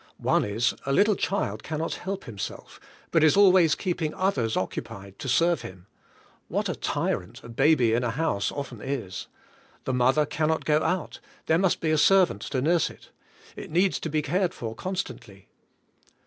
One 0.17 0.43
is, 0.43 0.73
a 0.87 0.91
little 0.91 1.15
child 1.15 1.61
cannot 1.61 1.93
help 1.93 2.23
himself, 2.23 2.79
but 3.11 3.23
is 3.23 3.37
always 3.37 3.75
keeping 3.75 4.15
others 4.15 4.57
occupied 4.57 5.19
to 5.19 5.29
serve 5.29 5.61
him. 5.61 5.85
What 6.47 6.67
a 6.67 6.73
tyrant 6.75 7.43
a 7.43 7.49
baby 7.49 7.93
in 7.93 8.03
a 8.03 8.09
house 8.09 8.51
often 8.51 8.81
is! 8.81 9.27
The 9.83 9.93
mother 9.93 10.25
cannot 10.25 10.65
go 10.65 10.81
out, 10.81 11.19
there 11.45 11.59
must 11.59 11.81
be 11.81 11.91
a 11.91 11.99
servant 11.99 12.41
to 12.41 12.63
nurse 12.63 12.89
it; 12.89 13.11
it 13.55 13.69
needs 13.69 13.99
to 13.99 14.09
be 14.09 14.23
cared 14.23 14.55
for 14.55 14.73
constantly. 14.73 15.49